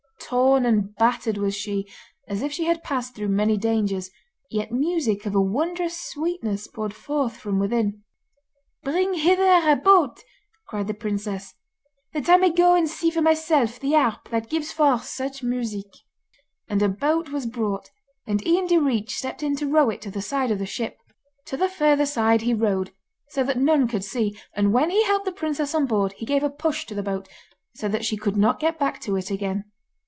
Torn 0.33 0.65
and 0.65 0.95
battered 0.95 1.37
was 1.37 1.53
she, 1.57 1.85
as 2.25 2.41
if 2.41 2.53
she 2.53 2.63
had 2.63 2.85
passed 2.85 3.13
through 3.13 3.27
many 3.27 3.57
dangers, 3.57 4.09
yet 4.49 4.71
music 4.71 5.25
of 5.25 5.35
a 5.35 5.41
wondrous 5.41 5.99
sweetness 5.99 6.67
poured 6.67 6.93
forth 6.93 7.35
from 7.35 7.59
within. 7.59 8.01
'Bring 8.81 9.15
hither 9.15 9.43
a 9.43 9.75
boat,' 9.75 10.23
cried 10.69 10.87
the 10.87 10.93
princess, 10.93 11.53
'that 12.13 12.29
I 12.29 12.37
may 12.37 12.49
go 12.49 12.75
and 12.75 12.87
see 12.89 13.09
for 13.11 13.21
myself 13.21 13.77
the 13.77 13.91
harp 13.91 14.29
that 14.29 14.49
gives 14.49 14.71
forth 14.71 15.03
such 15.03 15.43
music.' 15.43 15.91
And 16.69 16.81
a 16.81 16.87
boat 16.87 17.27
was 17.27 17.45
brought, 17.45 17.89
and 18.25 18.45
Ian 18.47 18.67
Direach 18.67 19.09
stepped 19.09 19.43
in 19.43 19.57
to 19.57 19.67
row 19.67 19.89
it 19.89 19.99
to 20.03 20.11
the 20.11 20.21
side 20.21 20.49
of 20.51 20.59
the 20.59 20.65
ship. 20.65 20.97
To 21.47 21.57
the 21.57 21.67
further 21.67 22.05
side 22.05 22.43
he 22.43 22.53
rowed, 22.53 22.91
so 23.27 23.43
that 23.43 23.59
none 23.59 23.85
could 23.85 24.05
see, 24.05 24.39
and 24.55 24.71
when 24.71 24.91
he 24.91 25.03
helped 25.03 25.25
the 25.25 25.33
princess 25.33 25.75
on 25.75 25.87
board 25.87 26.13
he 26.13 26.25
gave 26.25 26.41
a 26.43 26.49
push 26.49 26.85
to 26.85 26.95
the 26.95 27.03
boat, 27.03 27.27
so 27.75 27.89
that 27.89 28.05
she 28.05 28.15
could 28.15 28.37
not 28.37 28.61
get 28.61 28.79
back 28.79 29.01
to 29.01 29.17
it 29.17 29.29
again. 29.29 29.65